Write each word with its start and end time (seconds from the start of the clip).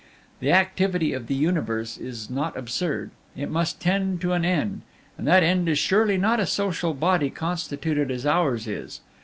"The 0.39 0.51
activity 0.51 1.13
of 1.13 1.27
the 1.27 1.35
universe 1.35 1.95
is 1.99 2.27
not 2.27 2.57
absurd; 2.57 3.11
it 3.37 3.51
must 3.51 3.79
tend 3.79 4.19
to 4.21 4.33
an 4.33 4.43
end, 4.43 4.81
and 5.15 5.27
that 5.27 5.43
end 5.43 5.69
is 5.69 5.77
surely 5.77 6.17
not 6.17 6.39
a 6.39 6.47
social 6.47 6.95
body 6.95 7.29
constituted 7.29 8.09
as 8.09 8.25
ours 8.25 8.65
is! 8.67 9.01